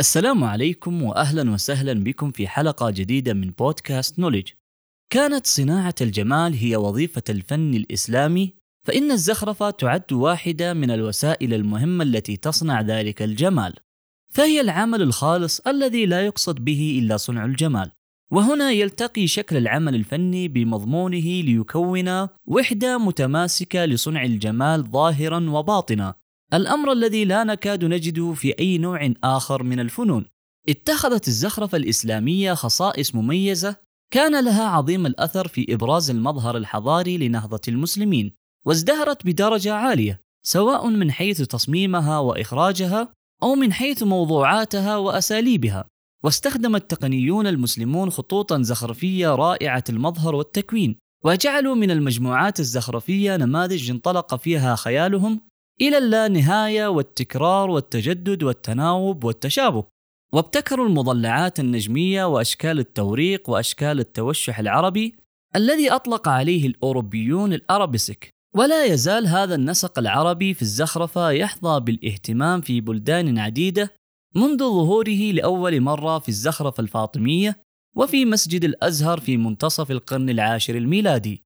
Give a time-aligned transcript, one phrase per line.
[0.00, 4.48] السلام عليكم واهلا وسهلا بكم في حلقة جديدة من بودكاست نوليج.
[5.10, 8.54] كانت صناعة الجمال هي وظيفة الفن الإسلامي
[8.86, 13.74] فإن الزخرفة تعد واحدة من الوسائل المهمة التي تصنع ذلك الجمال.
[14.32, 17.90] فهي العمل الخالص الذي لا يقصد به إلا صنع الجمال.
[18.30, 26.14] وهنا يلتقي شكل العمل الفني بمضمونه ليكون وحدة متماسكة لصنع الجمال ظاهرا وباطنا
[26.54, 30.24] الأمر الذي لا نكاد نجده في أي نوع آخر من الفنون.
[30.68, 33.76] اتخذت الزخرفة الإسلامية خصائص مميزة
[34.12, 38.32] كان لها عظيم الأثر في إبراز المظهر الحضاري لنهضة المسلمين،
[38.66, 43.12] وازدهرت بدرجة عالية، سواء من حيث تصميمها وإخراجها
[43.42, 45.84] أو من حيث موضوعاتها وأساليبها.
[46.24, 54.76] واستخدم التقنيون المسلمون خطوطا زخرفية رائعة المظهر والتكوين، وجعلوا من المجموعات الزخرفية نماذج انطلق فيها
[54.76, 55.49] خيالهم
[55.80, 59.84] إلى اللانهاية والتكرار والتجدد والتناوب والتشابه
[60.34, 65.14] وابتكروا المضلعات النجمية وأشكال التوريق وأشكال التوشح العربي
[65.56, 68.30] الذي أطلق عليه الأوروبيون الأرابيسك.
[68.56, 73.92] ولا يزال هذا النسق العربي في الزخرفة يحظى بالاهتمام في بلدان عديدة
[74.34, 77.62] منذ ظهوره لأول مرة في الزخرفة الفاطمية
[77.96, 81.44] وفي مسجد الأزهر في منتصف القرن العاشر الميلادي.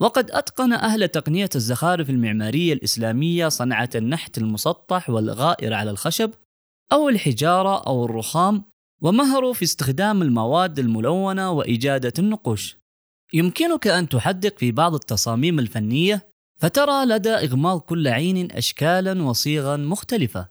[0.00, 6.30] وقد أتقن أهل تقنية الزخارف المعمارية الإسلامية صنعة النحت المسطح والغائر على الخشب
[6.92, 8.64] أو الحجارة أو الرخام
[9.02, 12.76] ومهروا في استخدام المواد الملونة وإجادة النقوش.
[13.34, 16.28] يمكنك أن تحدق في بعض التصاميم الفنية
[16.60, 20.48] فترى لدى إغماض كل عين أشكالا وصيغا مختلفة.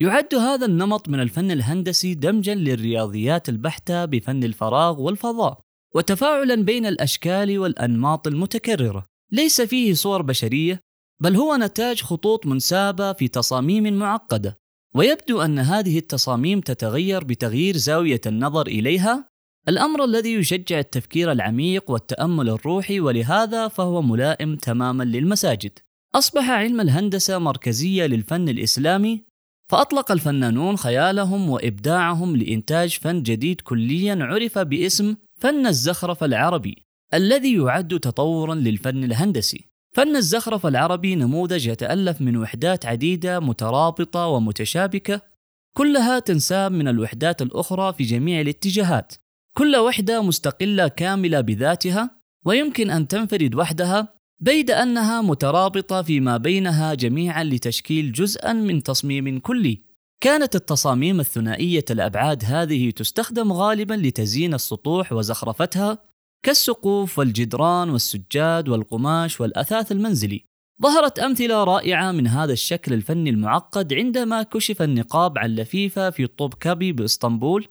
[0.00, 5.60] يعد هذا النمط من الفن الهندسي دمجا للرياضيات البحتة بفن الفراغ والفضاء.
[5.94, 9.04] وتفاعلا بين الأشكال والأنماط المتكررة.
[9.32, 10.80] ليس فيه صور بشرية
[11.22, 14.58] بل هو نتاج خطوط منسابة في تصاميم معقدة.
[14.94, 19.28] ويبدو أن هذه التصاميم تتغير بتغيير زاوية النظر إليها.
[19.68, 25.78] الأمر الذي يشجع التفكير العميق والتأمل الروحي ولهذا فهو ملائم تماما للمساجد.
[26.14, 29.24] أصبح علم الهندسة مركزية للفن الإسلامي
[29.70, 38.00] فأطلق الفنانون خيالهم وإبداعهم لإنتاج فن جديد كليا عرف باسم فن الزخرف العربي الذي يعد
[38.00, 39.70] تطورا للفن الهندسي.
[39.96, 45.20] فن الزخرف العربي نموذج يتألف من وحدات عديدة مترابطة ومتشابكة
[45.76, 49.12] كلها تنساب من الوحدات الأخرى في جميع الاتجاهات.
[49.56, 52.10] كل وحدة مستقلة كاملة بذاتها
[52.44, 59.91] ويمكن أن تنفرد وحدها بيد أنها مترابطة فيما بينها جميعا لتشكيل جزءا من تصميم كلي.
[60.22, 65.98] كانت التصاميم الثنائية الأبعاد هذه تستخدم غالبا لتزيين السطوح وزخرفتها
[66.44, 70.44] كالسقوف والجدران والسجاد والقماش والأثاث المنزلي.
[70.82, 76.54] ظهرت أمثلة رائعة من هذا الشكل الفني المعقد عندما كشف النقاب عن لفيفة في طوب
[76.54, 77.68] كابي بإسطنبول.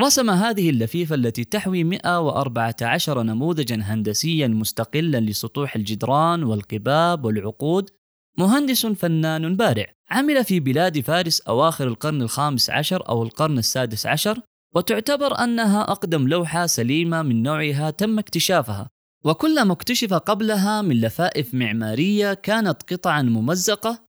[0.00, 7.90] رسم هذه اللفيفة التي تحوي 114 نموذجا هندسيا مستقلا لسطوح الجدران والقباب والعقود
[8.38, 14.40] مهندس فنان بارع عمل في بلاد فارس أواخر القرن الخامس عشر أو القرن السادس عشر
[14.74, 18.88] وتعتبر أنها أقدم لوحة سليمة من نوعها تم اكتشافها.
[19.24, 24.04] وكلما اكتشف قبلها من لفائف معمارية كانت قطعا ممزقة.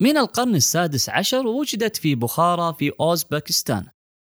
[0.00, 3.86] من القرن السادس عشر وجدت في بخارى في أوزبكستان.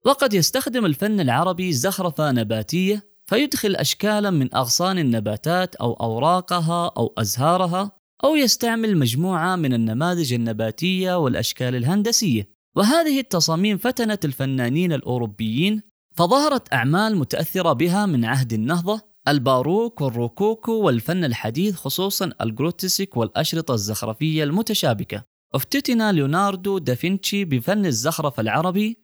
[0.05, 7.91] وقد يستخدم الفن العربي زخرفة نباتية فيدخل أشكالا من أغصان النباتات أو أوراقها أو أزهارها.
[8.23, 12.49] أو يستعمل مجموعة من النماذج النباتية والأشكال الهندسية.
[12.75, 15.81] وهذه التصاميم فتنت الفنانين الأوروبيين
[16.15, 24.43] فظهرت أعمال متأثرة بها من عهد النهضة الباروك والروكوكو والفن الحديث خصوصا الجروتسك والأشرطة الزخرفية
[24.43, 25.23] المتشابكة.
[25.53, 28.97] افتتن ليوناردو دافنشي بفن الزخرف العربي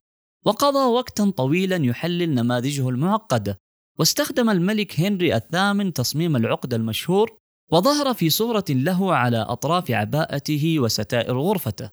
[0.46, 3.58] وقضى وقتا طويلا يحلل نماذجه المعقدة.
[4.00, 7.41] واستخدم الملك هنري الثامن تصميم العقد المشهور
[7.72, 11.90] وظهر في صورة له على أطراف عباءته وستائر غرفته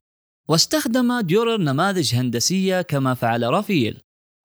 [0.48, 4.00] واستخدم ديورر نماذج هندسية كما فعل رافيل.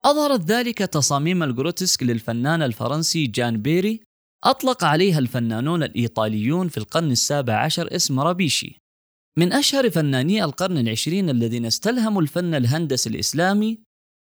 [0.05, 4.01] أظهرت ذلك تصاميم الجروتسك للفنان الفرنسي جان بيري
[4.43, 8.83] أطلق عليها الفنانون الإيطاليون في القرن السابع عشر اسم rabeschi.
[9.37, 13.79] من أشهر فناني القرن العشرين الذين استلهموا الفن الهندسي الإسلامي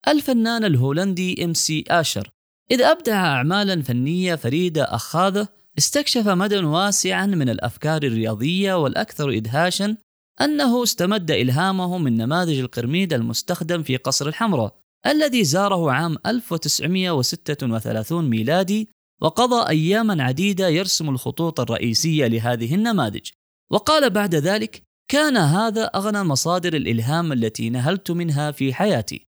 [0.08, 2.30] الفنان الهولندي إم سي آشر
[2.72, 9.98] إذ أبدع أعمالا فنية فريدة أخاذة استكشف مدى واسعا من الأفكار الرياضية والأكثر ادهاشا
[10.42, 18.90] أنه استمد إلهامه من نماذج القرميد المستخدم في قصر الحمراء الذي زاره عام 1936 ميلادي
[19.22, 23.30] وقضى اياما عديدة يرسم الخطوط الرئيسية لهذه النماذج.
[23.72, 29.28] وقال بعد ذلك كان هذا أغنى مصادر الإلهام التي نهلت منها في حياتي.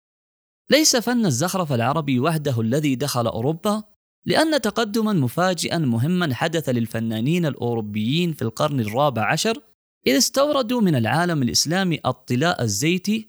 [0.71, 3.83] ليس فن الزخرف العربي وحده الذي دخل أوروبا
[4.25, 9.61] لأن تقدما مفاجئا مهما حدث للفنانين الأوروبيين في القرن الرابع عشر
[10.07, 13.27] إذ استوردوا من العالم الإسلامي الطلاء الزيتي.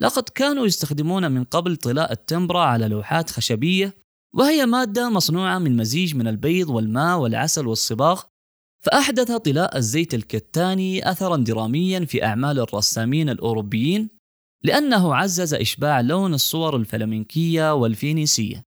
[0.00, 3.94] لقد كانوا يستخدمون من قبل طلاء التمبرا على لوحات خشبية
[4.34, 8.22] وهي مادة مصنوعة من مزيج من البيض والماء والعسل والصباغ.
[8.84, 14.08] فأحدث طلاء الزيت الكتاني أثرا دراميا في أعمال الرسامين الأوروبيين
[14.64, 18.67] لأنه عزز إشباع لون الصور الفلامنكية والفينيسية.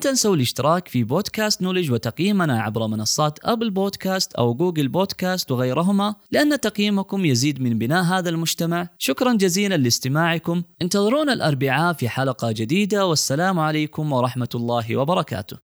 [0.00, 6.60] تنسوا الاشتراك في بودكاست نولج وتقييمنا عبر منصات أبل بودكاست أو جوجل بودكاست وغيرهما لأن
[6.60, 8.88] تقييمكم يزيد من بناء هذا المجتمع.
[8.98, 10.62] شكرا جزيلا لاستماعكم.
[10.82, 15.65] انتظرونا الأربعاء في حلقة جديدة والسلام عليكم ورحمة الله وبركاته.